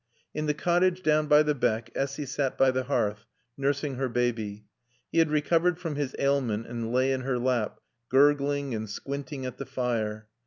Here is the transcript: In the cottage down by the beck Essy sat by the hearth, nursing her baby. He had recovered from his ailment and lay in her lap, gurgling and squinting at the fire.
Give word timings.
In 0.33 0.47
the 0.47 0.55
cottage 0.55 1.03
down 1.03 1.27
by 1.27 1.43
the 1.43 1.53
beck 1.53 1.91
Essy 1.93 2.25
sat 2.25 2.57
by 2.57 2.71
the 2.71 2.85
hearth, 2.85 3.27
nursing 3.55 3.97
her 3.97 4.09
baby. 4.09 4.65
He 5.11 5.19
had 5.19 5.29
recovered 5.29 5.77
from 5.77 5.93
his 5.95 6.15
ailment 6.17 6.65
and 6.65 6.91
lay 6.91 7.11
in 7.13 7.21
her 7.21 7.37
lap, 7.37 7.79
gurgling 8.09 8.73
and 8.73 8.89
squinting 8.89 9.45
at 9.45 9.59
the 9.59 9.65
fire. 9.67 10.27